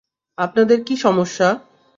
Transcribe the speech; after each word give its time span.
আপনাদের 0.37 0.79
কি 0.83 0.95
সমস্যা? 0.97 1.47